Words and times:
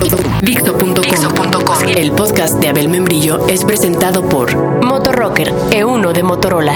Dixo.com. 0.00 1.88
El 1.94 2.12
podcast 2.12 2.54
de 2.54 2.68
Abel 2.68 2.88
Membrillo 2.88 3.46
es 3.48 3.64
presentado 3.64 4.26
por 4.26 4.56
Motorrocker 4.82 5.52
E1 5.52 6.12
de 6.12 6.22
Motorola. 6.22 6.74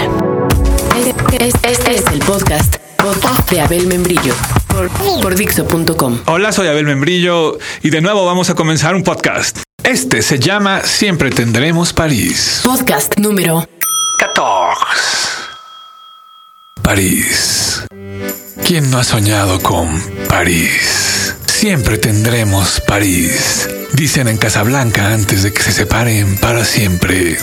Este, 0.94 1.46
este 1.46 1.94
es 1.94 2.06
el 2.12 2.18
podcast, 2.18 2.76
podcast 2.98 3.50
de 3.50 3.62
Abel 3.62 3.86
Membrillo 3.86 4.34
por, 4.68 4.90
por 5.22 5.34
Dixo.com. 5.34 6.20
Hola, 6.26 6.52
soy 6.52 6.68
Abel 6.68 6.84
Membrillo 6.84 7.58
y 7.82 7.88
de 7.88 8.02
nuevo 8.02 8.26
vamos 8.26 8.50
a 8.50 8.54
comenzar 8.54 8.94
un 8.94 9.02
podcast. 9.02 9.60
Este 9.82 10.20
se 10.20 10.38
llama 10.38 10.82
Siempre 10.82 11.30
tendremos 11.30 11.94
París. 11.94 12.60
Podcast 12.62 13.16
número 13.16 13.66
14. 14.18 14.84
París. 16.82 17.86
¿Quién 18.66 18.90
no 18.90 18.98
ha 18.98 19.04
soñado 19.04 19.60
con 19.60 19.88
París? 20.28 21.13
Siempre 21.54 21.98
tendremos 21.98 22.80
París. 22.80 23.68
Dicen 23.92 24.26
en 24.28 24.36
Casablanca 24.36 25.14
antes 25.14 25.44
de 25.44 25.52
que 25.52 25.62
se 25.62 25.72
separen 25.72 26.36
para 26.36 26.64
siempre. 26.64 27.38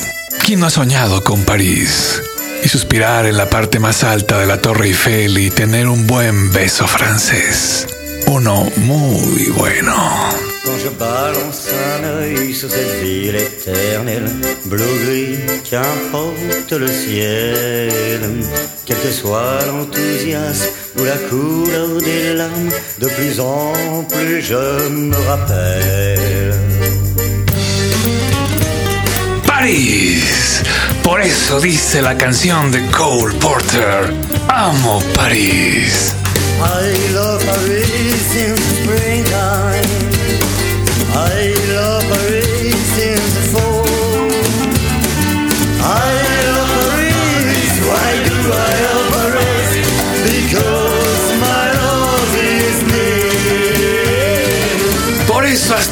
¿Quién 0.45 0.59
no 0.59 0.67
ha 0.67 0.69
soñado 0.69 1.23
con 1.23 1.43
París? 1.43 2.21
Y 2.61 2.67
suspirar 2.67 3.25
en 3.25 3.37
la 3.37 3.49
parte 3.49 3.79
más 3.79 4.03
alta 4.03 4.37
de 4.37 4.45
la 4.45 4.61
Torre 4.61 4.87
Eiffel 4.87 5.37
y 5.39 5.49
tener 5.49 5.87
un 5.87 6.05
buen 6.07 6.51
beso 6.51 6.87
francés. 6.87 7.87
Uno 8.27 8.69
muy 8.75 9.45
bueno. 9.55 10.50
Quand 10.63 10.77
je 10.77 10.89
balance 10.89 11.69
un 11.69 12.03
œil 12.03 12.53
sur 12.53 12.69
cette 12.69 13.01
ville 13.01 13.35
éternelle, 13.35 14.29
bleu-gris, 14.65 15.39
qu'importe 15.69 16.71
le 16.71 16.87
ciel, 16.87 18.21
quel 18.85 18.97
que 18.97 19.11
soit 19.11 19.65
l'enthousiasme 19.65 20.69
ou 20.97 21.03
la 21.03 21.17
couleur 21.29 21.99
des 21.99 22.33
larmes, 22.33 22.69
de 22.99 23.07
plus 23.07 23.39
en 23.39 24.03
plus 24.03 24.41
je 24.41 24.89
me 24.89 25.15
rappelle. 25.27 26.53
París. 29.47 30.61
Por 31.03 31.21
eso 31.21 31.59
dice 31.59 32.01
la 32.01 32.15
canción 32.15 32.71
de 32.71 32.79
Cole 32.91 33.33
Porter. 33.39 34.13
Amo 34.47 35.01
París. 35.15 36.13
I 36.61 37.13
love 37.13 37.43
Paris 37.45 38.70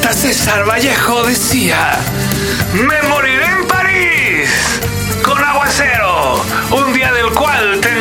César 0.08 0.64
Vallejo 0.68 1.22
decía, 1.22 1.96
me 2.74 3.08
moriré 3.08 3.46
en 3.46 3.66
París 3.66 4.50
con 5.22 5.38
aguacero, 5.42 6.44
un 6.72 6.92
día 6.92 7.12
del 7.12 7.30
cual 7.30 7.80
tengo 7.80 7.99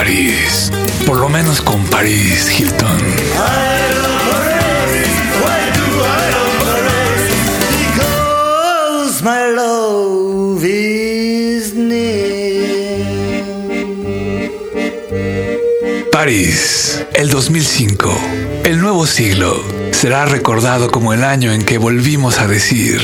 París? 0.00 0.72
Por 1.04 1.18
lo 1.18 1.28
menos 1.28 1.60
con 1.60 1.84
París, 1.84 2.58
Hilton. 2.58 3.00
My 9.22 9.54
love 9.54 10.64
is 10.64 11.74
near. 11.74 13.44
París, 16.10 17.04
el 17.12 17.28
2005, 17.28 18.18
el 18.64 18.80
nuevo 18.80 19.06
siglo, 19.06 19.62
será 19.90 20.24
recordado 20.24 20.90
como 20.90 21.12
el 21.12 21.22
año 21.24 21.52
en 21.52 21.62
que 21.62 21.76
volvimos 21.76 22.38
a 22.38 22.46
decir, 22.46 23.02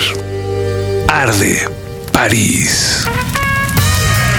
arde 1.08 1.68
París. 2.10 3.06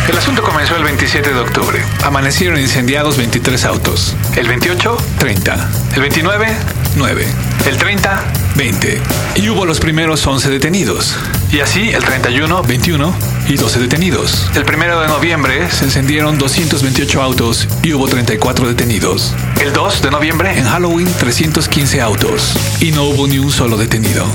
El 0.08 0.18
asunto 0.18 0.42
comenzó 0.42 0.78
el 0.78 0.84
27 0.84 1.34
de 1.34 1.40
octubre. 1.40 1.84
Amanecieron 2.04 2.58
incendiados 2.60 3.18
23 3.18 3.66
autos. 3.66 4.16
El 4.38 4.48
28, 4.48 4.98
30. 5.20 5.70
El 5.96 6.02
29, 6.02 6.48
9. 6.96 7.28
El 7.66 7.78
30, 7.78 8.24
20. 8.56 9.02
Y 9.36 9.50
hubo 9.50 9.66
los 9.66 9.80
primeros 9.82 10.26
11 10.26 10.50
detenidos. 10.50 11.14
Y 11.52 11.60
así 11.60 11.90
el 11.90 12.06
31, 12.06 12.64
21 12.64 13.14
y 13.50 13.56
12 13.56 13.80
detenidos. 13.80 14.50
El 14.56 14.64
1 14.64 15.02
de 15.02 15.08
noviembre 15.08 15.70
se 15.72 15.84
encendieron 15.84 16.38
228 16.38 17.22
autos 17.22 17.68
y 17.84 17.92
hubo 17.94 18.08
34 18.08 18.66
detenidos. 18.68 19.34
El 19.60 19.74
2 19.74 20.02
de 20.02 20.12
noviembre 20.12 20.58
en 20.58 20.66
Halloween 20.66 21.12
315 21.20 22.02
autos 22.02 22.54
y 22.80 22.92
no 22.92 23.04
hubo 23.04 23.28
ni 23.28 23.40
un 23.40 23.52
solo 23.52 23.76
detenido. 23.76 24.26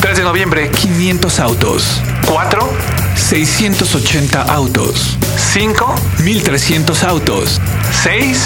3 0.00 0.18
de 0.18 0.22
noviembre 0.22 0.70
500 0.70 1.40
autos. 1.40 2.00
4 2.26 2.96
680 3.16 4.42
autos. 4.42 5.15
5 5.58 5.94
1300 6.22 7.02
autos. 7.02 7.62
6 8.02 8.38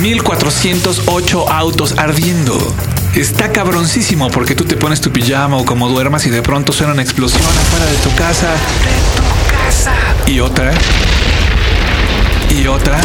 1408 0.00 1.52
autos 1.52 1.94
ardiendo. 1.96 2.74
Está 3.14 3.52
cabroncísimo 3.52 4.28
porque 4.32 4.56
tú 4.56 4.64
te 4.64 4.76
pones 4.76 5.00
tu 5.00 5.12
pijama 5.12 5.56
o 5.56 5.64
como 5.64 5.88
duermas 5.88 6.26
y 6.26 6.30
de 6.30 6.42
pronto 6.42 6.72
suena 6.72 6.94
una 6.94 7.02
explosión 7.02 7.42
afuera 7.42 7.86
de 7.86 7.96
tu 7.98 8.12
casa. 8.16 8.50
De 8.50 9.06
tu 9.14 9.22
casa. 9.52 9.92
Y 10.26 10.40
otra. 10.40 10.72
Y 12.60 12.66
otra. 12.66 13.00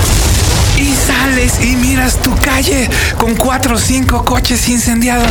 Y 0.75 0.91
sales 0.95 1.63
y 1.63 1.75
miras 1.75 2.23
tu 2.23 2.35
calle 2.37 2.89
con 3.19 3.35
cuatro 3.35 3.75
o 3.75 3.79
cinco 3.79 4.25
coches 4.25 4.67
incendiados. 4.67 5.29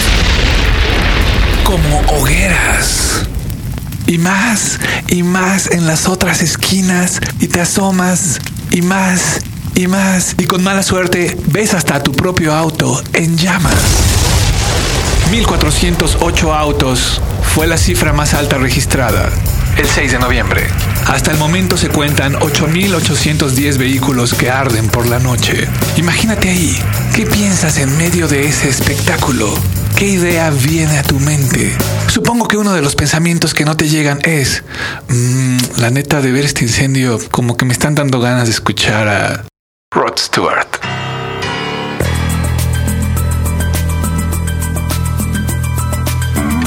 Como 1.65 1.99
hogueras. 2.03 3.31
Y 4.06 4.18
más, 4.18 4.78
y 5.08 5.22
más 5.22 5.70
en 5.70 5.86
las 5.86 6.08
otras 6.08 6.42
esquinas. 6.42 7.20
Y 7.40 7.48
te 7.48 7.60
asomas. 7.60 8.40
Y 8.70 8.82
más, 8.82 9.40
y 9.74 9.86
más. 9.86 10.34
Y 10.38 10.44
con 10.44 10.62
mala 10.62 10.82
suerte 10.82 11.36
ves 11.48 11.74
hasta 11.74 12.02
tu 12.02 12.12
propio 12.12 12.54
auto 12.54 13.02
en 13.12 13.36
llamas. 13.36 13.74
1408 15.30 16.54
autos 16.54 17.20
fue 17.54 17.66
la 17.66 17.78
cifra 17.78 18.12
más 18.12 18.34
alta 18.34 18.58
registrada 18.58 19.30
el 19.77 19.87
6 19.87 20.12
de 20.12 20.19
noviembre. 20.19 20.66
Hasta 21.06 21.31
el 21.31 21.38
momento 21.38 21.77
se 21.77 21.88
cuentan 21.88 22.34
8.810 22.34 23.77
vehículos 23.78 24.34
que 24.34 24.50
arden 24.50 24.88
por 24.88 25.06
la 25.06 25.19
noche. 25.19 25.69
Imagínate 25.97 26.50
ahí, 26.50 26.78
¿qué 27.15 27.27
piensas 27.27 27.78
en 27.78 27.97
medio 27.97 28.28
de 28.28 28.47
ese 28.47 28.69
espectáculo? 28.69 29.53
¿Qué 29.97 30.06
idea 30.06 30.50
viene 30.50 30.99
a 30.99 31.03
tu 31.03 31.19
mente? 31.21 31.77
Supongo 32.09 32.49
que 32.49 32.56
uno 32.56 32.72
de 32.72 32.83
los 32.83 32.94
pensamientos 32.97 33.55
que 33.55 33.65
no 33.65 33.77
te 33.77 33.88
llegan 33.88 34.21
es, 34.22 34.62
"Mm, 35.09 35.59
la 35.78 35.91
neta 35.91 36.21
de 36.21 36.33
ver 36.33 36.44
este 36.44 36.65
incendio, 36.65 37.19
como 37.31 37.56
que 37.56 37.65
me 37.65 37.72
están 37.72 37.94
dando 37.94 38.21
ganas 38.21 38.44
de 38.44 38.53
escuchar 38.53 39.09
a 39.09 39.44
Rod 39.94 40.19
Stewart. 40.19 40.66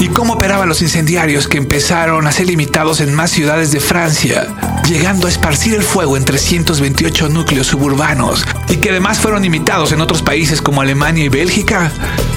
¿Y 0.06 0.10
cómo 0.10 0.34
operaban 0.34 0.70
los 0.70 0.84
incendiarios 0.84 1.48
que 1.48 1.58
empezaron 1.58 2.28
a 2.28 2.32
ser 2.32 2.46
limitados 2.46 3.02
en 3.02 3.12
más 3.12 3.32
ciudades 3.32 3.72
de 3.72 3.80
Francia, 3.80 4.46
llegando 4.88 5.26
a 5.26 5.32
esparcir 5.32 5.74
el 5.74 5.82
fuego 5.82 6.16
en 6.16 6.24
328 6.24 7.30
núcleos 7.30 7.66
suburbanos 7.66 8.46
y 8.70 8.78
que 8.78 8.92
además 8.92 9.18
fueron 9.18 9.44
imitados 9.46 9.94
en 9.94 10.02
otros 10.02 10.22
países 10.22 10.62
como 10.62 10.82
Alemania 10.82 11.26
y 11.26 11.30
Bélgica? 11.30 11.92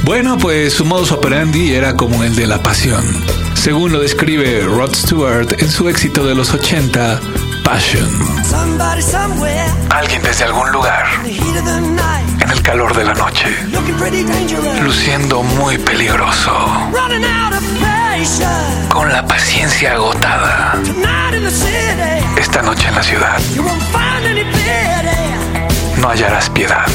Bueno, 0.05 0.39
pues 0.39 0.73
su 0.73 0.87
modus 0.87 1.13
operandi 1.13 1.75
era 1.75 1.95
como 1.95 2.25
el 2.25 2.35
de 2.37 2.47
la 2.47 2.63
pasión, 2.63 3.05
según 3.53 3.93
lo 3.93 4.01
describe 4.01 4.63
Rod 4.63 4.95
Stewart 4.95 5.61
en 5.61 5.71
su 5.71 5.91
éxito 5.91 6.27
de 6.27 6.35
los 6.35 6.55
80, 6.55 7.21
Passion. 7.69 8.09
Somebody 8.45 9.03
somewhere 9.03 9.67
Alguien 9.91 10.23
desde 10.23 10.45
algún 10.45 10.73
lugar, 10.73 11.05
en 11.27 12.51
el 12.51 12.63
calor 12.63 12.97
de 12.97 13.05
la 13.05 13.13
noche, 13.13 13.45
looking 13.71 13.95
pretty 13.97 14.23
dangerous, 14.25 14.81
luciendo 14.81 15.43
muy 15.43 15.77
peligroso, 15.77 16.51
running 16.93 17.25
out 17.27 17.53
of 17.53 17.63
patience. 17.79 18.89
con 18.89 19.13
la 19.13 19.23
paciencia 19.27 19.93
agotada. 19.93 20.79
Tonight 20.83 21.35
in 21.35 21.45
the 21.45 21.51
city, 21.51 22.41
Esta 22.41 22.63
noche 22.63 22.89
en 22.89 22.95
la 22.95 23.03
ciudad 23.03 23.39
you 23.55 23.63
won't 23.63 23.83
find 23.93 24.25
any 24.27 24.45
pity. 24.45 26.01
no 26.01 26.09
hallarás 26.09 26.49
piedad, 26.49 26.87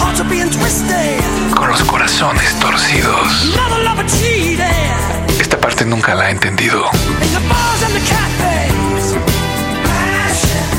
Hearts 0.00 0.20
are 0.20 0.28
being 0.28 0.50
twisted, 0.50 1.20
con 1.54 1.68
los 1.68 1.82
corazones 1.84 2.52
torcidos. 2.58 3.52
Esta 5.38 5.56
parte 5.60 5.84
nunca 5.84 6.16
la 6.16 6.28
he 6.28 6.32
entendido. 6.32 6.90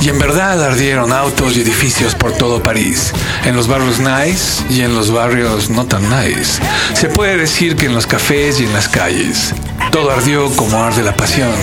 Y 0.02 0.10
en 0.10 0.20
verdad 0.20 0.64
ardieron 0.64 1.12
autos 1.12 1.58
y 1.58 1.62
edificios 1.62 2.16
por 2.16 2.32
todo 2.32 2.62
París, 2.62 3.12
en 3.46 3.56
los 3.56 3.68
barrios 3.68 4.00
nice 4.00 4.64
y 4.70 4.82
en 4.82 4.96
los 4.96 5.12
barrios 5.12 5.70
no 5.70 5.86
tan 5.86 6.04
nice. 6.10 6.62
Se 6.94 7.10
puede 7.10 7.38
decir 7.38 7.76
que 7.76 7.88
en 7.88 7.94
los 7.94 8.08
cafés 8.08 8.60
y 8.60 8.66
en 8.66 8.74
las 8.74 8.88
calles. 8.88 9.54
Todo 9.92 10.12
ardió 10.12 10.50
como 10.56 10.84
arde 10.84 11.02
la 11.02 11.16
pasión, 11.16 11.54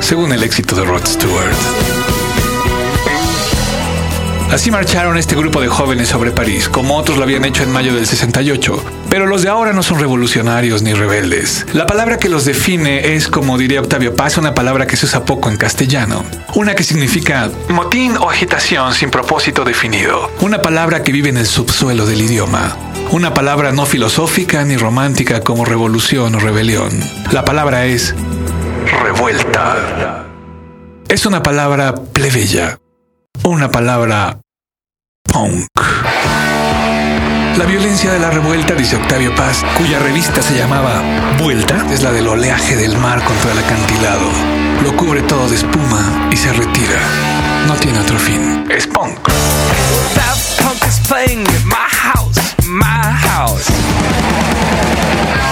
según 0.00 0.32
el 0.32 0.42
éxito 0.42 0.76
de 0.76 0.84
Rod 0.84 1.06
Stewart. 1.06 1.95
Así 4.52 4.70
marcharon 4.70 5.18
este 5.18 5.34
grupo 5.34 5.60
de 5.60 5.68
jóvenes 5.68 6.08
sobre 6.08 6.30
París, 6.30 6.68
como 6.68 6.96
otros 6.96 7.18
lo 7.18 7.24
habían 7.24 7.44
hecho 7.44 7.62
en 7.64 7.72
mayo 7.72 7.94
del 7.94 8.06
68. 8.06 8.82
Pero 9.10 9.26
los 9.26 9.42
de 9.42 9.48
ahora 9.48 9.72
no 9.72 9.82
son 9.82 9.98
revolucionarios 9.98 10.82
ni 10.82 10.94
rebeldes. 10.94 11.66
La 11.74 11.86
palabra 11.86 12.18
que 12.18 12.28
los 12.28 12.44
define 12.44 13.14
es, 13.14 13.28
como 13.28 13.58
diría 13.58 13.80
Octavio 13.80 14.14
Paz, 14.14 14.38
una 14.38 14.54
palabra 14.54 14.86
que 14.86 14.96
se 14.96 15.06
usa 15.06 15.24
poco 15.24 15.50
en 15.50 15.56
castellano. 15.56 16.24
Una 16.54 16.74
que 16.74 16.84
significa 16.84 17.50
motín 17.68 18.16
o 18.16 18.30
agitación 18.30 18.94
sin 18.94 19.10
propósito 19.10 19.64
definido. 19.64 20.30
Una 20.40 20.62
palabra 20.62 21.02
que 21.02 21.12
vive 21.12 21.28
en 21.28 21.38
el 21.38 21.46
subsuelo 21.46 22.06
del 22.06 22.22
idioma. 22.22 22.76
Una 23.10 23.34
palabra 23.34 23.72
no 23.72 23.84
filosófica 23.84 24.64
ni 24.64 24.76
romántica 24.76 25.40
como 25.40 25.64
revolución 25.64 26.34
o 26.34 26.38
rebelión. 26.38 26.90
La 27.32 27.44
palabra 27.44 27.86
es 27.86 28.14
revuelta. 29.02 30.24
Es 31.08 31.26
una 31.26 31.42
palabra 31.42 31.94
plebeya 31.94 32.78
una 33.44 33.70
palabra 33.70 34.40
punk. 35.22 35.68
La 37.56 37.64
violencia 37.64 38.12
de 38.12 38.18
la 38.18 38.30
revuelta, 38.30 38.74
dice 38.74 38.96
Octavio 38.96 39.34
Paz, 39.34 39.64
cuya 39.76 39.98
revista 39.98 40.42
se 40.42 40.56
llamaba 40.56 41.02
Vuelta, 41.42 41.86
es 41.90 42.02
la 42.02 42.12
del 42.12 42.28
oleaje 42.28 42.76
del 42.76 42.96
mar 42.98 43.22
contra 43.24 43.52
el 43.52 43.58
acantilado. 43.58 44.30
Lo 44.82 44.96
cubre 44.96 45.22
todo 45.22 45.48
de 45.48 45.56
espuma 45.56 46.28
y 46.30 46.36
se 46.36 46.52
retira. 46.52 47.00
No 47.66 47.74
tiene 47.74 47.98
otro 48.00 48.18
fin. 48.18 48.66
Es 48.70 48.86
punk. 48.86 49.28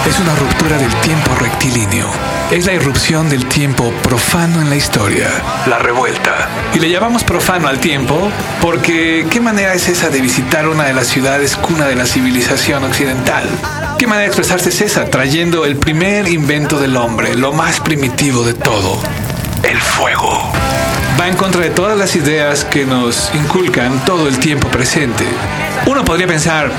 Es 0.07 0.19
una 0.19 0.35
ruptura 0.35 0.77
del 0.77 0.93
tiempo 1.01 1.33
rectilíneo. 1.39 2.07
Es 2.51 2.67
la 2.67 2.73
irrupción 2.73 3.27
del 3.27 3.45
tiempo 3.47 3.91
profano 4.03 4.61
en 4.61 4.69
la 4.69 4.75
historia, 4.75 5.27
la 5.65 5.79
revuelta. 5.79 6.47
Y 6.75 6.79
le 6.79 6.91
llamamos 6.91 7.23
profano 7.23 7.67
al 7.67 7.79
tiempo 7.79 8.29
porque 8.61 9.25
¿qué 9.31 9.41
manera 9.41 9.73
es 9.73 9.89
esa 9.89 10.09
de 10.09 10.21
visitar 10.21 10.67
una 10.67 10.83
de 10.83 10.93
las 10.93 11.07
ciudades 11.07 11.55
cuna 11.55 11.87
de 11.87 11.95
la 11.95 12.05
civilización 12.05 12.83
occidental? 12.83 13.49
¿Qué 13.97 14.05
manera 14.05 14.21
de 14.21 14.27
expresarse 14.27 14.69
es 14.69 14.81
esa 14.81 15.05
trayendo 15.05 15.65
el 15.65 15.77
primer 15.77 16.27
invento 16.27 16.79
del 16.79 16.97
hombre, 16.97 17.35
lo 17.35 17.51
más 17.51 17.79
primitivo 17.79 18.43
de 18.43 18.53
todo, 18.53 19.01
el 19.63 19.81
fuego? 19.81 20.51
Va 21.19 21.27
en 21.27 21.35
contra 21.35 21.61
de 21.61 21.71
todas 21.71 21.97
las 21.97 22.15
ideas 22.15 22.63
que 22.63 22.85
nos 22.85 23.33
inculcan 23.33 24.05
todo 24.05 24.27
el 24.27 24.37
tiempo 24.37 24.67
presente. 24.67 25.25
Uno 25.87 26.05
podría 26.05 26.27
pensar, 26.27 26.71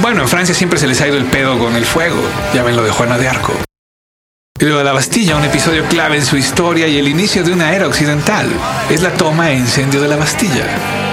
bueno, 0.00 0.22
en 0.22 0.28
Francia 0.28 0.54
siempre 0.54 0.78
se 0.78 0.86
les 0.86 1.00
ha 1.00 1.08
ido 1.08 1.16
el 1.16 1.24
pedo 1.24 1.58
con 1.58 1.74
el 1.76 1.84
fuego. 1.84 2.20
Ya 2.54 2.62
ven 2.62 2.76
lo 2.76 2.82
de 2.82 2.90
Juana 2.90 3.18
de 3.18 3.28
Arco. 3.28 3.52
Y 4.60 4.64
luego 4.64 4.82
la 4.82 4.92
Bastilla, 4.92 5.36
un 5.36 5.44
episodio 5.44 5.84
clave 5.84 6.16
en 6.16 6.26
su 6.26 6.36
historia 6.36 6.88
y 6.88 6.98
el 6.98 7.06
inicio 7.06 7.44
de 7.44 7.52
una 7.52 7.74
era 7.74 7.86
occidental. 7.86 8.48
Es 8.90 9.02
la 9.02 9.12
toma 9.12 9.50
e 9.50 9.56
incendio 9.56 10.00
de 10.00 10.08
la 10.08 10.16
Bastilla. 10.16 11.07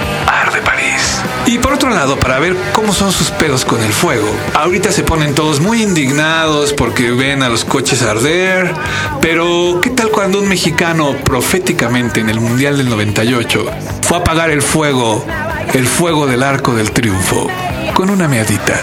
Y 1.48 1.60
por 1.60 1.74
otro 1.74 1.90
lado, 1.90 2.18
para 2.18 2.40
ver 2.40 2.56
cómo 2.74 2.92
son 2.92 3.12
sus 3.12 3.30
pedos 3.30 3.66
con 3.66 3.82
el 3.84 3.94
fuego, 3.94 4.28
ahorita 4.56 4.92
se 4.92 5.04
ponen 5.04 5.36
todos 5.36 5.60
muy 5.60 5.84
indignados 5.84 6.74
porque 6.74 7.12
ven 7.12 7.44
a 7.44 7.50
los 7.50 7.66
coches 7.66 8.02
arder, 8.02 8.74
pero 9.22 9.80
¿qué 9.82 9.92
tal 9.92 10.10
cuando 10.10 10.40
un 10.40 10.48
mexicano 10.48 11.16
proféticamente 11.24 12.20
en 12.20 12.30
el 12.30 12.40
Mundial 12.40 12.78
del 12.78 12.90
98 12.90 13.66
fue 14.02 14.18
a 14.18 14.20
apagar 14.22 14.50
el 14.50 14.64
fuego, 14.64 15.24
el 15.74 15.86
fuego 15.86 16.26
del 16.26 16.42
arco 16.42 16.74
del 16.74 16.92
triunfo? 16.92 17.48
con 17.96 18.10
una 18.10 18.28
meadita. 18.28 18.80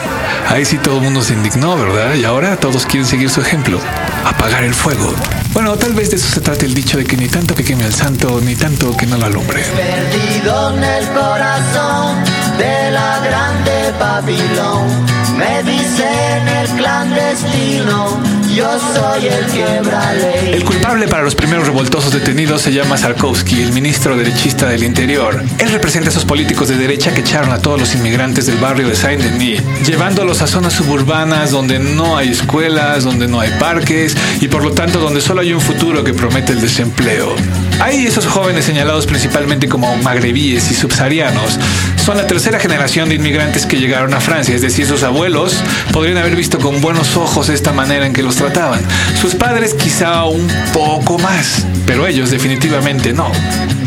Ahí 0.48 0.64
sí 0.64 0.78
todo 0.78 0.96
el 0.96 1.02
mundo 1.02 1.22
se 1.22 1.34
indignó, 1.34 1.76
¿verdad? 1.76 2.14
Y 2.14 2.24
ahora 2.24 2.56
todos 2.56 2.86
quieren 2.86 3.06
seguir 3.06 3.30
su 3.30 3.40
ejemplo. 3.40 3.78
Apagar 4.24 4.64
el 4.64 4.74
fuego. 4.74 5.14
Bueno, 5.52 5.76
tal 5.76 5.92
vez 5.92 6.10
de 6.10 6.16
eso 6.16 6.28
se 6.28 6.40
trate 6.40 6.66
el 6.66 6.74
dicho 6.74 6.96
de 6.96 7.04
que 7.04 7.16
ni 7.16 7.28
tanto 7.28 7.54
que 7.54 7.62
queme 7.62 7.84
al 7.84 7.92
santo, 7.92 8.40
ni 8.42 8.56
tanto 8.56 8.96
que 8.96 9.06
no 9.06 9.18
lo 9.18 9.26
alumbre. 9.26 9.62
Perdido 9.76 10.76
en 10.76 10.84
el 10.84 11.08
corazón 11.08 12.24
de 12.58 12.90
la 12.90 13.20
grande 13.20 13.92
Babilón, 13.98 14.86
me 15.36 15.62
dicen 15.62 16.48
el 16.48 16.68
clandestino 16.76 18.41
yo 18.54 18.68
soy 18.78 19.28
el 19.28 19.46
ley. 20.20 20.52
El 20.52 20.64
culpable 20.64 21.08
para 21.08 21.22
los 21.22 21.34
primeros 21.34 21.66
revoltosos 21.66 22.12
detenidos 22.12 22.62
se 22.62 22.72
llama 22.72 22.98
Sarkovsky, 22.98 23.62
el 23.62 23.72
ministro 23.72 24.16
derechista 24.16 24.66
del 24.68 24.84
Interior. 24.84 25.42
Él 25.58 25.70
representa 25.70 26.08
a 26.08 26.10
esos 26.10 26.24
políticos 26.24 26.68
de 26.68 26.76
derecha 26.76 27.14
que 27.14 27.20
echaron 27.20 27.50
a 27.52 27.58
todos 27.58 27.80
los 27.80 27.94
inmigrantes 27.94 28.46
del 28.46 28.58
barrio 28.58 28.88
de 28.88 28.96
Saint-Denis, 28.96 29.62
llevándolos 29.86 30.42
a 30.42 30.46
zonas 30.46 30.74
suburbanas 30.74 31.50
donde 31.50 31.78
no 31.78 32.16
hay 32.16 32.30
escuelas, 32.30 33.04
donde 33.04 33.26
no 33.26 33.40
hay 33.40 33.50
parques 33.58 34.16
y 34.40 34.48
por 34.48 34.62
lo 34.62 34.72
tanto 34.72 34.98
donde 34.98 35.20
solo 35.20 35.40
hay 35.40 35.52
un 35.52 35.60
futuro 35.60 36.04
que 36.04 36.12
promete 36.12 36.52
el 36.52 36.60
desempleo. 36.60 37.34
Hay 37.80 38.06
esos 38.06 38.26
jóvenes 38.26 38.64
señalados 38.64 39.06
principalmente 39.06 39.68
como 39.68 39.96
magrebíes 39.96 40.70
y 40.70 40.74
subsaharianos. 40.74 41.58
Son 42.04 42.16
la 42.16 42.26
tercera 42.26 42.58
generación 42.58 43.08
de 43.08 43.14
inmigrantes 43.14 43.64
que 43.64 43.78
llegaron 43.78 44.12
a 44.14 44.20
Francia, 44.20 44.54
es 44.54 44.62
decir, 44.62 44.86
sus 44.86 45.02
abuelos 45.02 45.56
podrían 45.92 46.18
haber 46.18 46.36
visto 46.36 46.58
con 46.58 46.80
buenos 46.80 47.16
ojos 47.16 47.48
esta 47.48 47.72
manera 47.72 48.06
en 48.06 48.12
que 48.12 48.22
los 48.22 48.41
trataban. 48.42 48.80
Sus 49.20 49.36
padres 49.36 49.74
quizá 49.74 50.24
un 50.24 50.48
poco 50.72 51.16
más, 51.18 51.64
pero 51.86 52.08
ellos 52.08 52.30
definitivamente 52.30 53.12
no. 53.12 53.30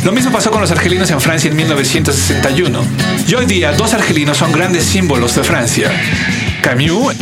Lo 0.06 0.13
mismo 0.13 0.31
pasó 0.31 0.50
con 0.50 0.62
los 0.62 0.72
argelinos 0.72 1.12
en 1.12 1.19
Francia 1.19 1.50
en 1.50 1.57
1961. 1.57 2.80
Y 3.28 3.36
hoy 3.36 3.48
día 3.48 3.74
dos 3.74 3.94
argelinos 3.94 4.38
son 4.38 4.54
grandes 4.54 4.86
símbolos 4.86 5.36
de 5.36 5.44
Francia. 5.44 5.92
Camus, 6.62 7.16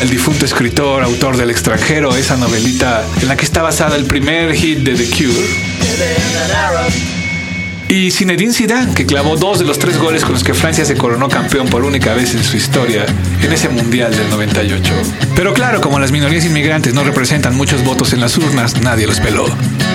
el 0.00 0.10
difunto 0.10 0.44
escritor, 0.44 1.04
autor 1.04 1.36
del 1.36 1.50
extranjero, 1.50 2.16
esa 2.16 2.36
novelita 2.36 3.04
en 3.22 3.28
la 3.28 3.36
que 3.36 3.44
está 3.44 3.62
basada 3.62 3.94
el 3.96 4.06
primer 4.06 4.56
hit 4.56 4.78
de 4.78 4.96
The 4.96 5.10
Cure. 5.10 7.25
Y 7.88 8.10
Zinedine 8.10 8.52
Zidane, 8.52 8.94
que 8.94 9.06
clavó 9.06 9.36
dos 9.36 9.60
de 9.60 9.64
los 9.64 9.78
tres 9.78 9.96
goles 9.96 10.24
con 10.24 10.32
los 10.32 10.42
que 10.42 10.54
Francia 10.54 10.84
se 10.84 10.96
coronó 10.96 11.28
campeón 11.28 11.68
por 11.68 11.84
única 11.84 12.14
vez 12.14 12.34
en 12.34 12.42
su 12.42 12.56
historia 12.56 13.06
en 13.40 13.52
ese 13.52 13.68
Mundial 13.68 14.16
del 14.16 14.28
98. 14.28 14.92
Pero 15.36 15.54
claro, 15.54 15.80
como 15.80 16.00
las 16.00 16.10
minorías 16.10 16.44
inmigrantes 16.44 16.94
no 16.94 17.04
representan 17.04 17.54
muchos 17.54 17.84
votos 17.84 18.12
en 18.12 18.20
las 18.20 18.36
urnas, 18.38 18.80
nadie 18.80 19.06
los 19.06 19.20
peló. 19.20 19.46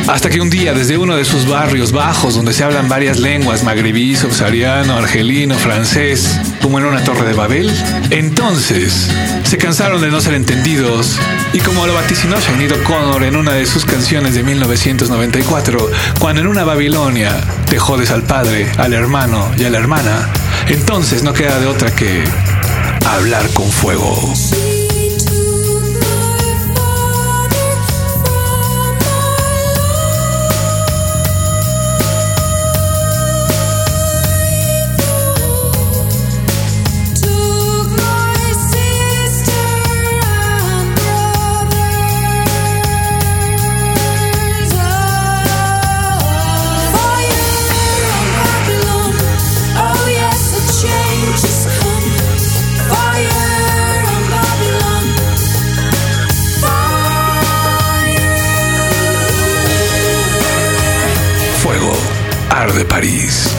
Hasta 0.08 0.30
que 0.30 0.40
un 0.40 0.50
día, 0.50 0.74
desde 0.74 0.98
uno 0.98 1.18
de 1.18 1.26
sus 1.26 1.48
barrios 1.48 1.92
bajos, 1.92 2.36
donde 2.36 2.54
se 2.54 2.64
hablan 2.64 2.88
varias 2.88 3.20
lenguas, 3.20 3.64
magrebí, 3.64 4.16
subsahariano, 4.16 4.96
argelino, 4.96 5.56
francés, 5.56 6.40
como 6.62 6.80
en 6.80 6.86
una 6.86 7.04
torre 7.04 7.28
de 7.28 7.34
Babel, 7.34 7.72
entonces 8.10 9.10
se 9.44 9.58
cansaron 9.58 10.02
de 10.02 10.10
no 10.10 10.22
ser 10.22 10.36
entendidos 10.36 11.18
y 11.54 11.60
como 11.60 11.86
lo 11.86 11.94
vaticinó 11.94 12.40
Sinead 12.40 12.82
Connor 12.84 13.24
en 13.24 13.36
una 13.36 13.52
de 13.52 13.66
sus 13.66 13.84
canciones 13.84 14.34
de 14.34 14.44
1994, 14.44 15.92
cuando 16.20 16.42
en 16.42 16.48
una 16.48 16.64
Babilonia 16.64 17.36
te 17.72 17.80
jodes 17.80 18.12
al 18.12 18.24
padre, 18.24 18.70
al 18.78 18.92
hermano 18.92 19.50
y 19.58 19.64
a 19.64 19.70
la 19.70 19.78
hermana, 19.78 20.30
entonces 20.68 21.24
no 21.24 21.32
queda 21.32 21.58
de 21.58 21.68
otra 21.68 21.96
que 21.96 22.22
hablar 23.06 23.48
con 23.54 23.72
fuego. 23.72 24.34
De 62.74 62.86
París. 62.86 63.50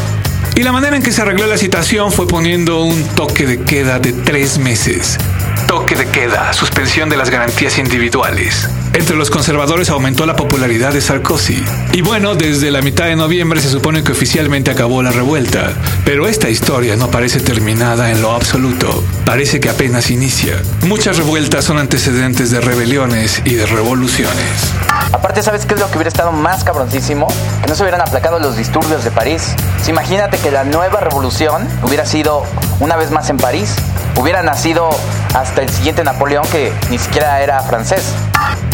Y 0.55 0.63
la 0.63 0.73
manera 0.73 0.97
en 0.97 1.03
que 1.03 1.13
se 1.13 1.23
arregló 1.23 1.47
la 1.47 1.57
situación 1.57 2.13
fue 2.13 2.27
poniendo 2.27 2.83
un 2.83 3.05
toque 3.15 3.47
de 3.47 3.63
queda 3.63 3.99
de 3.99 4.13
tres 4.13 4.59
meses. 4.59 5.19
Toque 5.67 5.95
de 5.97 6.07
queda, 6.07 6.53
suspensión 6.53 7.09
de 7.09 7.17
las 7.17 7.31
garantías 7.31 7.79
individuales. 7.79 8.69
Entre 8.95 9.17
los 9.17 9.31
conservadores 9.31 9.89
aumentó 9.89 10.27
la 10.27 10.37
popularidad 10.37 10.93
de 10.93 11.01
Sarkozy. 11.01 11.65
Y 11.93 12.03
bueno, 12.03 12.35
desde 12.35 12.71
la 12.71 12.83
mitad 12.83 13.07
de 13.07 13.17
noviembre 13.17 13.61
se 13.61 13.71
supone 13.71 14.05
que 14.05 14.13
oficialmente 14.13 14.71
acabó 14.71 15.03
la 15.03 15.11
revuelta. 15.11 15.73
Pero 16.05 16.29
esta 16.29 16.51
historia 16.51 16.95
no 16.97 17.11
parece 17.11 17.41
terminada 17.41 18.11
en 18.11 18.21
lo 18.21 18.33
absoluto. 18.33 19.03
Parece 19.25 19.61
que 19.61 19.71
apenas 19.71 20.11
inicia. 20.11 20.61
Muchas 20.83 21.17
revueltas 21.17 21.65
son 21.65 21.79
antecedentes 21.79 22.51
de 22.51 22.61
rebeliones 22.61 23.41
y 23.47 23.55
de 23.55 23.65
revoluciones. 23.65 24.75
Aparte, 25.13 25.43
¿sabes 25.43 25.65
qué 25.65 25.75
es 25.75 25.81
lo 25.81 25.91
que 25.91 25.97
hubiera 25.97 26.09
estado 26.09 26.33
más 26.33 26.63
cabroncísimo? 26.63 27.29
Que 27.63 27.69
no 27.69 27.75
se 27.75 27.83
hubieran 27.83 28.03
aplacado 28.03 28.39
los 28.41 28.57
disturbios 28.57 29.05
de 29.05 29.11
París. 29.11 29.55
Si 29.83 29.91
imagínate 29.91 30.37
que 30.37 30.51
la 30.51 30.65
nueva 30.65 31.01
revolución 31.01 31.67
hubiera 31.83 32.05
sido 32.05 32.45
una 32.81 32.97
vez 32.97 33.11
más 33.11 33.31
en 33.31 33.39
París. 33.39 33.75
Hubiera 34.17 34.43
nacido 34.43 34.91
hasta 35.35 35.63
el 35.63 35.71
siguiente 35.71 36.05
Napoleón 36.05 36.47
que 36.53 36.71
ni 36.91 36.99
siquiera 36.99 37.43
era 37.43 37.63
francés. 37.63 38.13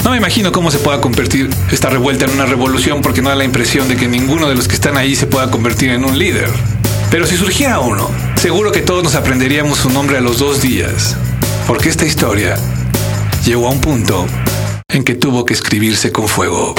No 0.09 0.13
me 0.13 0.17
imagino 0.17 0.53
cómo 0.53 0.71
se 0.71 0.79
pueda 0.79 1.03
convertir 1.03 1.51
esta 1.71 1.91
revuelta 1.91 2.25
en 2.25 2.31
una 2.31 2.47
revolución 2.47 3.03
porque 3.03 3.21
no 3.21 3.29
da 3.29 3.35
la 3.35 3.45
impresión 3.45 3.89
de 3.89 3.97
que 3.97 4.09
ninguno 4.09 4.49
de 4.49 4.55
los 4.55 4.67
que 4.67 4.75
están 4.75 4.97
ahí 4.97 5.15
se 5.15 5.27
pueda 5.27 5.51
convertir 5.51 5.91
en 5.91 6.03
un 6.03 6.19
líder. 6.19 6.49
Pero 7.11 7.27
si 7.27 7.37
surgiera 7.37 7.81
uno, 7.81 8.11
seguro 8.37 8.73
que 8.73 8.81
todos 8.81 9.05
nos 9.05 9.15
aprenderíamos 9.15 9.81
su 9.81 9.91
nombre 9.91 10.17
a 10.17 10.23
los 10.23 10.39
dos 10.39 10.63
días. 10.63 11.15
Porque 11.67 11.91
esta 11.91 12.07
historia 12.07 12.57
llegó 13.45 13.69
a 13.69 13.71
un 13.71 13.83
punto 13.83 14.27
en 14.89 15.05
que 15.05 15.15
tuvo 15.15 15.45
que 15.45 15.53
escribirse 15.53 16.11
con 16.11 16.27
fuego. 16.27 16.75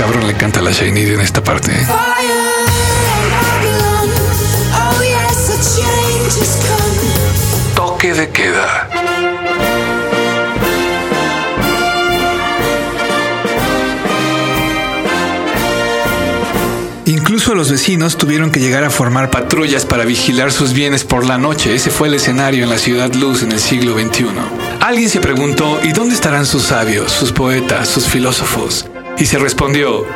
Cabrón 0.00 0.26
le 0.26 0.32
canta 0.32 0.62
la 0.62 0.70
Shiny 0.72 1.00
en 1.00 1.20
esta 1.20 1.44
parte. 1.44 1.70
¿eh? 1.72 1.86
Toque 7.74 8.14
de 8.14 8.30
queda. 8.30 8.88
Incluso 17.04 17.54
los 17.54 17.70
vecinos 17.70 18.16
tuvieron 18.16 18.50
que 18.50 18.58
llegar 18.58 18.84
a 18.84 18.90
formar 18.90 19.30
patrullas 19.30 19.84
para 19.84 20.06
vigilar 20.06 20.50
sus 20.50 20.72
bienes 20.72 21.04
por 21.04 21.26
la 21.26 21.36
noche. 21.36 21.74
Ese 21.74 21.90
fue 21.90 22.08
el 22.08 22.14
escenario 22.14 22.64
en 22.64 22.70
la 22.70 22.78
ciudad 22.78 23.12
luz 23.12 23.42
en 23.42 23.52
el 23.52 23.60
siglo 23.60 23.92
XXI. 23.92 24.28
Alguien 24.80 25.10
se 25.10 25.20
preguntó, 25.20 25.78
¿y 25.84 25.92
dónde 25.92 26.14
estarán 26.14 26.46
sus 26.46 26.62
sabios, 26.62 27.12
sus 27.12 27.32
poetas, 27.32 27.86
sus 27.86 28.06
filósofos? 28.06 28.89
Y 29.20 29.26
se 29.26 29.38
respondió, 29.38 30.06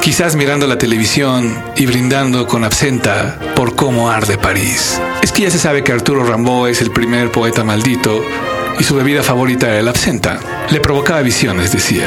quizás 0.00 0.36
mirando 0.36 0.68
la 0.68 0.78
televisión 0.78 1.60
y 1.74 1.86
brindando 1.86 2.46
con 2.46 2.62
absenta 2.62 3.36
por 3.56 3.74
cómo 3.74 4.10
arde 4.10 4.38
París. 4.38 5.00
Es 5.24 5.32
que 5.32 5.42
ya 5.42 5.50
se 5.50 5.58
sabe 5.58 5.82
que 5.82 5.90
Arturo 5.90 6.24
Rimbaud 6.24 6.68
es 6.68 6.80
el 6.80 6.92
primer 6.92 7.32
poeta 7.32 7.64
maldito 7.64 8.22
y 8.78 8.84
su 8.84 8.94
bebida 8.94 9.24
favorita 9.24 9.66
era 9.66 9.80
el 9.80 9.88
absenta. 9.88 10.38
Le 10.70 10.78
provocaba 10.78 11.20
visiones, 11.22 11.72
decía. 11.72 12.06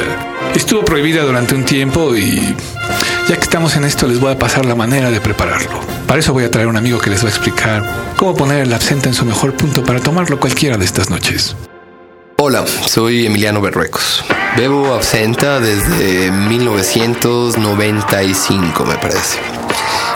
Estuvo 0.54 0.86
prohibida 0.86 1.22
durante 1.22 1.54
un 1.54 1.66
tiempo 1.66 2.16
y 2.16 2.40
ya 3.28 3.36
que 3.36 3.42
estamos 3.42 3.76
en 3.76 3.84
esto 3.84 4.08
les 4.08 4.18
voy 4.18 4.32
a 4.32 4.38
pasar 4.38 4.64
la 4.64 4.74
manera 4.74 5.10
de 5.10 5.20
prepararlo. 5.20 5.80
Para 6.06 6.20
eso 6.20 6.32
voy 6.32 6.44
a 6.44 6.50
traer 6.50 6.68
un 6.68 6.78
amigo 6.78 6.98
que 6.98 7.10
les 7.10 7.22
va 7.22 7.26
a 7.26 7.30
explicar 7.30 8.14
cómo 8.16 8.34
poner 8.34 8.62
el 8.62 8.72
absenta 8.72 9.10
en 9.10 9.14
su 9.14 9.26
mejor 9.26 9.52
punto 9.52 9.84
para 9.84 10.00
tomarlo 10.00 10.40
cualquiera 10.40 10.78
de 10.78 10.86
estas 10.86 11.10
noches. 11.10 11.54
Hola, 12.38 12.64
soy 12.86 13.26
Emiliano 13.26 13.60
Berruecos. 13.60 14.24
Bebo 14.56 14.94
absenta 14.94 15.60
desde 15.60 16.30
1995, 16.30 18.84
me 18.84 18.96
parece. 18.96 19.38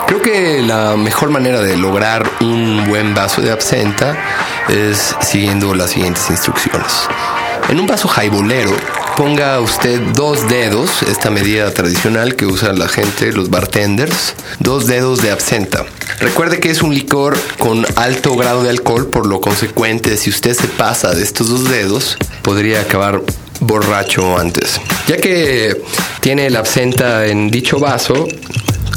Creo 0.06 0.22
que 0.22 0.62
la 0.62 0.96
mejor 0.96 1.30
manera 1.30 1.60
de 1.60 1.76
lograr 1.76 2.28
un 2.40 2.86
buen 2.88 3.14
vaso 3.14 3.40
de 3.40 3.52
absenta 3.52 4.16
es 4.68 5.14
siguiendo 5.20 5.74
las 5.74 5.90
siguientes 5.90 6.28
instrucciones. 6.30 6.92
En 7.68 7.78
un 7.78 7.86
vaso 7.86 8.08
jaibolero, 8.08 8.72
ponga 9.16 9.60
usted 9.60 10.00
dos 10.14 10.48
dedos, 10.48 11.02
esta 11.04 11.30
medida 11.30 11.72
tradicional 11.72 12.34
que 12.34 12.46
usa 12.46 12.72
la 12.72 12.88
gente, 12.88 13.32
los 13.32 13.50
bartenders, 13.50 14.34
dos 14.58 14.86
dedos 14.86 15.22
de 15.22 15.30
absenta. 15.30 15.84
Recuerde 16.18 16.60
que 16.60 16.70
es 16.70 16.82
un 16.82 16.94
licor 16.94 17.38
con 17.58 17.86
alto 17.96 18.36
grado 18.36 18.62
de 18.62 18.70
alcohol, 18.70 19.06
por 19.06 19.26
lo 19.26 19.40
consecuente, 19.40 20.16
si 20.16 20.30
usted 20.30 20.54
se 20.54 20.68
pasa 20.68 21.14
de 21.14 21.22
estos 21.22 21.48
dos 21.48 21.70
dedos, 21.70 22.16
podría 22.42 22.80
acabar 22.80 23.22
borracho 23.60 24.38
antes. 24.38 24.80
Ya 25.06 25.16
que 25.16 25.82
tiene 26.20 26.50
la 26.50 26.60
absenta 26.60 27.26
en 27.26 27.50
dicho 27.50 27.78
vaso, 27.78 28.26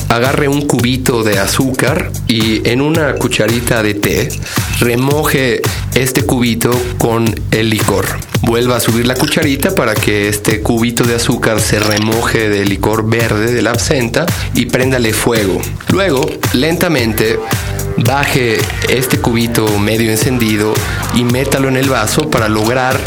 agarre 0.10 0.48
un 0.48 0.62
cubito 0.62 1.24
de 1.24 1.40
azúcar 1.40 2.12
y 2.28 2.68
en 2.70 2.82
una 2.82 3.16
cucharita 3.16 3.84
de 3.84 3.96
té 3.96 4.30
remoje 4.80 5.62
este 5.94 6.26
cubito 6.26 6.72
con 6.98 7.26
el 7.52 7.70
licor. 7.70 8.06
Vuelva 8.42 8.78
a 8.78 8.80
subir 8.80 9.08
la 9.08 9.16
cucharita 9.16 9.74
para 9.74 9.96
que 9.96 10.28
este 10.28 10.62
cubito 10.62 11.04
de 11.04 11.16
azúcar 11.16 11.60
se 11.60 11.80
remoje 11.80 12.50
del 12.50 12.70
licor 12.70 13.10
verde 13.10 13.52
de 13.52 13.62
la 13.62 13.72
absenta 13.72 14.26
y 14.54 14.66
préndale 14.68 15.14
fuego. 15.14 15.62
Luego, 15.90 16.30
lentamente, 16.54 17.40
baje 17.98 18.58
este 18.90 19.18
cubito 19.18 19.80
medio 19.80 20.12
encendido 20.12 20.74
y 21.16 21.24
métalo 21.24 21.70
en 21.70 21.78
el 21.78 21.90
vaso 21.90 22.30
para 22.30 22.50
lograr 22.50 23.00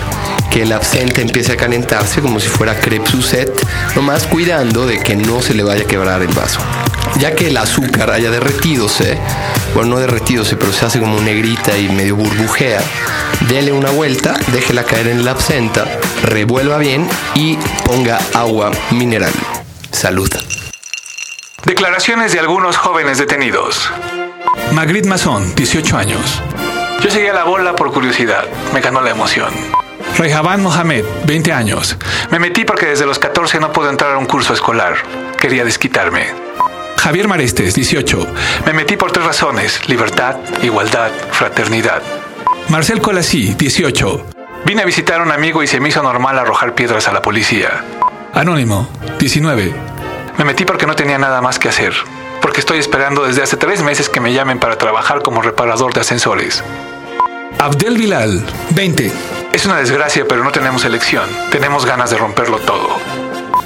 que 0.50 0.62
el 0.62 0.72
absenta 0.72 1.20
empiece 1.20 1.52
a 1.52 1.56
calentarse 1.56 2.20
como 2.20 2.40
si 2.40 2.48
fuera 2.48 2.78
crepe 2.78 3.10
suzette, 3.10 3.66
nomás 3.94 4.26
cuidando 4.26 4.86
de 4.86 4.98
que 4.98 5.16
no 5.16 5.42
se 5.42 5.54
le 5.54 5.62
vaya 5.62 5.82
a 5.82 5.86
quebrar 5.86 6.22
el 6.22 6.28
vaso. 6.28 6.60
Ya 7.18 7.34
que 7.34 7.48
el 7.48 7.56
azúcar 7.56 8.10
haya 8.10 8.30
derretidose, 8.30 9.18
bueno, 9.74 9.90
no 9.90 10.00
derretidose, 10.00 10.56
pero 10.56 10.72
se 10.72 10.86
hace 10.86 11.00
como 11.00 11.20
negrita 11.20 11.76
y 11.76 11.88
medio 11.88 12.16
burbujea, 12.16 12.80
dele 13.48 13.72
una 13.72 13.90
vuelta, 13.90 14.34
déjela 14.52 14.84
caer 14.84 15.08
en 15.08 15.24
la 15.24 15.32
absenta, 15.32 15.84
revuelva 16.22 16.78
bien 16.78 17.08
y 17.34 17.56
ponga 17.84 18.18
agua 18.34 18.70
mineral. 18.90 19.32
Salud. 19.90 20.30
Declaraciones 21.64 22.32
de 22.32 22.40
algunos 22.40 22.76
jóvenes 22.76 23.18
detenidos. 23.18 23.90
Magritte 24.72 25.08
Masson, 25.08 25.54
18 25.54 25.96
años. 25.96 26.42
Yo 27.00 27.10
seguía 27.10 27.32
la 27.32 27.44
bola 27.44 27.76
por 27.76 27.92
curiosidad. 27.92 28.44
Me 28.72 28.80
ganó 28.80 29.00
la 29.00 29.10
emoción. 29.10 29.52
Rehaban 30.18 30.60
Mohamed, 30.64 31.04
20 31.26 31.52
años. 31.52 31.96
Me 32.32 32.40
metí 32.40 32.64
porque 32.64 32.86
desde 32.86 33.06
los 33.06 33.20
14 33.20 33.60
no 33.60 33.72
puedo 33.72 33.88
entrar 33.88 34.14
a 34.14 34.18
un 34.18 34.26
curso 34.26 34.52
escolar. 34.52 34.96
Quería 35.40 35.64
desquitarme. 35.64 36.26
Javier 36.96 37.28
Marestes, 37.28 37.72
18. 37.74 38.26
Me 38.66 38.72
metí 38.72 38.96
por 38.96 39.12
tres 39.12 39.24
razones. 39.24 39.88
Libertad, 39.88 40.34
igualdad, 40.60 41.12
fraternidad. 41.30 42.02
Marcel 42.68 43.00
Colasí, 43.00 43.54
18. 43.54 44.26
Vine 44.66 44.82
a 44.82 44.84
visitar 44.84 45.20
a 45.20 45.22
un 45.22 45.30
amigo 45.30 45.62
y 45.62 45.68
se 45.68 45.78
me 45.78 45.88
hizo 45.88 46.02
normal 46.02 46.36
arrojar 46.36 46.74
piedras 46.74 47.06
a 47.06 47.12
la 47.12 47.22
policía. 47.22 47.84
Anónimo, 48.34 48.88
19. 49.20 49.72
Me 50.36 50.44
metí 50.44 50.64
porque 50.64 50.86
no 50.86 50.96
tenía 50.96 51.18
nada 51.18 51.40
más 51.40 51.60
que 51.60 51.68
hacer. 51.68 51.94
Porque 52.42 52.58
estoy 52.58 52.78
esperando 52.78 53.24
desde 53.24 53.44
hace 53.44 53.56
tres 53.56 53.82
meses 53.84 54.08
que 54.08 54.20
me 54.20 54.32
llamen 54.32 54.58
para 54.58 54.78
trabajar 54.78 55.22
como 55.22 55.42
reparador 55.42 55.94
de 55.94 56.00
ascensores. 56.00 56.64
Abdel 57.60 57.96
Bilal, 57.96 58.44
20. 58.70 59.12
Es 59.52 59.64
una 59.64 59.76
desgracia, 59.76 60.26
pero 60.28 60.44
no 60.44 60.52
tenemos 60.52 60.84
elección. 60.84 61.28
Tenemos 61.50 61.86
ganas 61.86 62.10
de 62.10 62.18
romperlo 62.18 62.58
todo. 62.58 62.88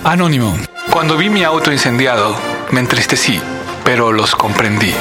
Anónimo. 0.04 0.56
Cuando 0.90 1.16
vi 1.16 1.28
mi 1.28 1.42
auto 1.42 1.72
incendiado, 1.72 2.36
me 2.70 2.80
entristecí, 2.80 3.40
pero 3.84 4.12
los 4.12 4.34
comprendí. 4.34 4.94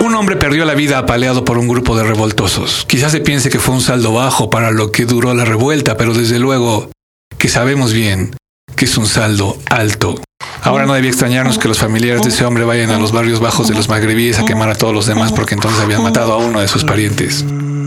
Un 0.00 0.14
hombre 0.14 0.36
perdió 0.36 0.64
la 0.64 0.74
vida 0.74 0.98
apaleado 0.98 1.44
por 1.44 1.58
un 1.58 1.68
grupo 1.68 1.96
de 1.96 2.04
revoltosos. 2.04 2.86
Quizás 2.88 3.12
se 3.12 3.20
piense 3.20 3.50
que 3.50 3.58
fue 3.58 3.74
un 3.74 3.82
saldo 3.82 4.12
bajo 4.12 4.48
para 4.48 4.70
lo 4.70 4.92
que 4.92 5.04
duró 5.04 5.34
la 5.34 5.44
revuelta, 5.44 5.96
pero 5.96 6.14
desde 6.14 6.38
luego 6.38 6.90
que 7.36 7.48
sabemos 7.48 7.92
bien 7.92 8.34
que 8.76 8.86
es 8.86 8.96
un 8.96 9.06
saldo 9.06 9.58
alto. 9.68 10.20
Ahora 10.62 10.86
no 10.86 10.94
debía 10.94 11.10
extrañarnos 11.10 11.58
que 11.58 11.68
los 11.68 11.78
familiares 11.78 12.22
de 12.22 12.28
ese 12.28 12.44
hombre 12.44 12.64
vayan 12.64 12.90
a 12.90 12.98
los 12.98 13.12
barrios 13.12 13.40
bajos 13.40 13.68
de 13.68 13.74
los 13.74 13.88
magrebíes 13.88 14.38
a 14.38 14.44
quemar 14.44 14.70
a 14.70 14.74
todos 14.74 14.94
los 14.94 15.06
demás 15.06 15.32
porque 15.32 15.54
entonces 15.54 15.80
habían 15.80 16.02
matado 16.02 16.32
a 16.32 16.36
uno 16.36 16.60
de 16.60 16.68
sus 16.68 16.84
parientes. 16.84 17.44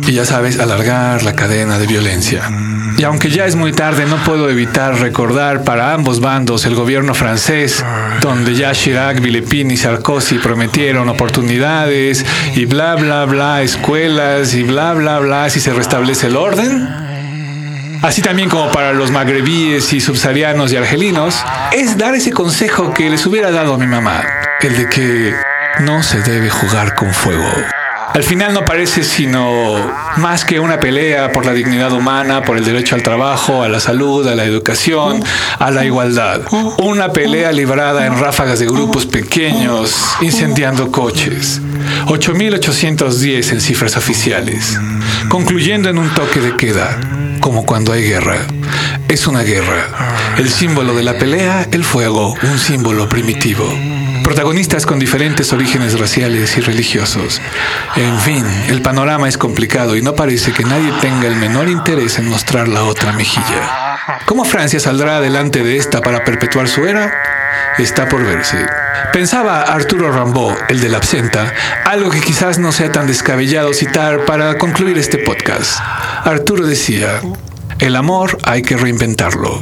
Y 0.07 0.13
ya 0.13 0.25
sabes, 0.25 0.59
alargar 0.59 1.23
la 1.23 1.35
cadena 1.35 1.77
de 1.77 1.87
violencia. 1.87 2.49
Y 2.97 3.03
aunque 3.03 3.29
ya 3.29 3.45
es 3.45 3.55
muy 3.55 3.71
tarde, 3.71 4.05
no 4.05 4.17
puedo 4.17 4.49
evitar 4.49 4.99
recordar 4.99 5.63
para 5.63 5.93
ambos 5.93 6.19
bandos 6.19 6.65
el 6.65 6.75
gobierno 6.75 7.13
francés, 7.13 7.83
donde 8.21 8.53
ya 8.55 8.73
Chirac, 8.73 9.21
Villepin 9.21 9.71
y 9.71 9.77
Sarkozy 9.77 10.37
prometieron 10.37 11.07
oportunidades 11.09 12.25
y 12.55 12.65
bla, 12.65 12.95
bla, 12.95 13.25
bla, 13.25 13.61
escuelas 13.61 14.53
y 14.53 14.63
bla, 14.63 14.93
bla, 14.93 15.19
bla, 15.19 15.49
si 15.49 15.59
se 15.59 15.73
restablece 15.73 16.27
el 16.27 16.35
orden. 16.35 16.87
Así 18.01 18.21
también 18.21 18.49
como 18.49 18.71
para 18.71 18.93
los 18.93 19.11
magrebíes 19.11 19.93
y 19.93 20.01
subsaharianos 20.01 20.73
y 20.73 20.75
argelinos, 20.75 21.43
es 21.71 21.97
dar 21.97 22.15
ese 22.15 22.31
consejo 22.31 22.93
que 22.93 23.09
les 23.09 23.25
hubiera 23.25 23.51
dado 23.51 23.75
a 23.75 23.77
mi 23.77 23.87
mamá, 23.87 24.23
el 24.61 24.75
de 24.75 24.89
que 24.89 25.33
no 25.81 26.03
se 26.03 26.21
debe 26.21 26.49
jugar 26.49 26.95
con 26.95 27.13
fuego. 27.13 27.51
Al 28.13 28.23
final 28.23 28.53
no 28.53 28.65
parece 28.65 29.03
sino 29.03 29.73
más 30.17 30.43
que 30.43 30.59
una 30.59 30.79
pelea 30.79 31.31
por 31.31 31.45
la 31.45 31.53
dignidad 31.53 31.93
humana, 31.93 32.43
por 32.43 32.57
el 32.57 32.65
derecho 32.65 32.95
al 32.95 33.03
trabajo, 33.03 33.63
a 33.63 33.69
la 33.69 33.79
salud, 33.79 34.27
a 34.27 34.35
la 34.35 34.43
educación, 34.43 35.23
a 35.59 35.71
la 35.71 35.85
igualdad. 35.85 36.41
Una 36.79 37.13
pelea 37.13 37.53
librada 37.53 38.05
en 38.05 38.19
ráfagas 38.19 38.59
de 38.59 38.65
grupos 38.65 39.05
pequeños, 39.05 39.95
incendiando 40.19 40.91
coches. 40.91 41.61
8.810 42.07 43.53
en 43.53 43.61
cifras 43.61 43.95
oficiales, 43.95 44.77
concluyendo 45.29 45.89
en 45.89 45.97
un 45.97 46.09
toque 46.09 46.41
de 46.41 46.57
queda, 46.57 46.99
como 47.39 47.65
cuando 47.65 47.93
hay 47.93 48.03
guerra. 48.03 48.39
Es 49.07 49.25
una 49.25 49.41
guerra. 49.41 50.35
El 50.37 50.49
símbolo 50.49 50.93
de 50.93 51.03
la 51.03 51.17
pelea, 51.17 51.65
el 51.71 51.85
fuego, 51.85 52.35
un 52.43 52.59
símbolo 52.59 53.07
primitivo. 53.07 53.65
Protagonistas 54.23 54.85
con 54.85 54.99
diferentes 54.99 55.53
orígenes 55.53 55.99
raciales 55.99 56.57
y 56.57 56.61
religiosos. 56.61 57.41
En 57.95 58.19
fin, 58.19 58.45
el 58.67 58.81
panorama 58.81 59.27
es 59.27 59.37
complicado 59.37 59.95
y 59.95 60.01
no 60.01 60.15
parece 60.15 60.51
que 60.51 60.63
nadie 60.63 60.91
tenga 61.01 61.27
el 61.27 61.35
menor 61.35 61.69
interés 61.69 62.19
en 62.19 62.29
mostrar 62.29 62.67
la 62.67 62.83
otra 62.83 63.13
mejilla. 63.13 63.97
¿Cómo 64.25 64.45
Francia 64.45 64.79
saldrá 64.79 65.17
adelante 65.17 65.63
de 65.63 65.77
esta 65.77 66.01
para 66.01 66.23
perpetuar 66.23 66.67
su 66.67 66.85
era? 66.85 67.11
Está 67.77 68.07
por 68.09 68.23
verse. 68.23 68.65
Pensaba 69.13 69.61
Arturo 69.61 70.11
Rambaud, 70.11 70.53
el 70.69 70.81
de 70.81 70.89
la 70.89 70.97
absenta, 70.97 71.53
algo 71.85 72.09
que 72.09 72.21
quizás 72.21 72.59
no 72.59 72.71
sea 72.71 72.91
tan 72.91 73.07
descabellado 73.07 73.73
citar 73.73 74.25
para 74.25 74.57
concluir 74.57 74.97
este 74.97 75.17
podcast. 75.17 75.79
Arturo 76.23 76.65
decía, 76.65 77.21
el 77.79 77.95
amor 77.95 78.37
hay 78.43 78.61
que 78.61 78.77
reinventarlo. 78.77 79.59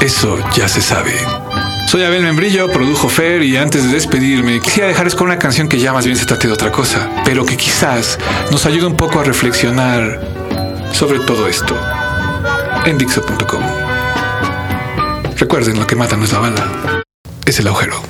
Eso 0.00 0.38
ya 0.54 0.68
se 0.68 0.80
sabe. 0.80 1.43
Soy 1.86 2.02
Abel 2.02 2.22
Membrillo, 2.22 2.68
produjo 2.70 3.08
Fer 3.08 3.42
y 3.42 3.56
antes 3.56 3.84
de 3.84 3.92
despedirme 3.92 4.60
quisiera 4.60 4.88
dejarles 4.88 5.14
con 5.14 5.28
una 5.28 5.38
canción 5.38 5.68
que 5.68 5.78
ya 5.78 5.92
más 5.92 6.04
bien 6.04 6.16
se 6.16 6.26
trate 6.26 6.48
de 6.48 6.52
otra 6.52 6.72
cosa, 6.72 7.08
pero 7.24 7.44
que 7.44 7.56
quizás 7.56 8.18
nos 8.50 8.66
ayude 8.66 8.86
un 8.86 8.96
poco 8.96 9.20
a 9.20 9.24
reflexionar 9.24 10.20
sobre 10.92 11.20
todo 11.20 11.46
esto 11.46 11.76
en 12.84 12.98
Dixo.com. 12.98 13.62
Recuerden, 15.36 15.78
lo 15.78 15.86
que 15.86 15.96
mata 15.96 16.16
no 16.16 16.24
es 16.24 16.32
la 16.32 16.38
bala, 16.38 17.02
es 17.46 17.58
el 17.60 17.68
agujero. 17.68 18.02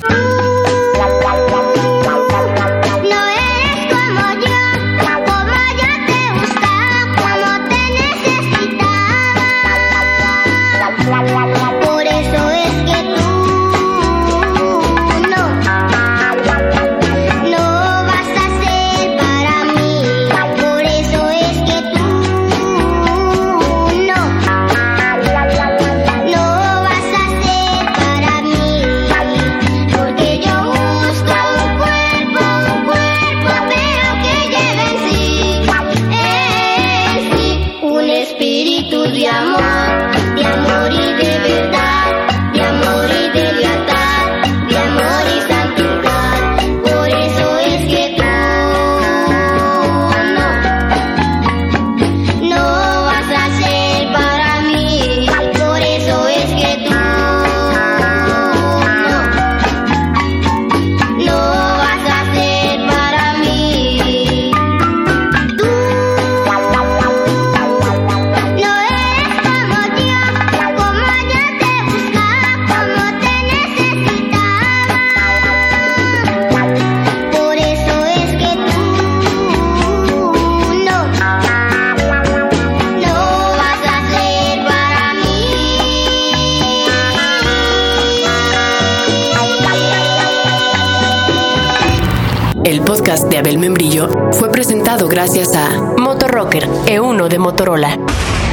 Membrillo 93.65 94.31
fue 94.33 94.51
presentado 94.51 95.07
gracias 95.07 95.55
a 95.55 95.95
Motorrocker 95.97 96.67
E1 96.85 97.27
de 97.29 97.39
Motorola. 97.39 97.97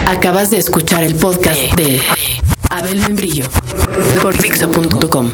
Acabas 0.07 0.51
de 0.51 0.57
escuchar 0.57 1.05
el 1.05 1.17
podcast 1.17 1.61
de 1.75 2.01
Abel 2.71 2.99
Membrillo 3.01 3.45
por 4.23 4.33
Fixo.com. 4.33 5.33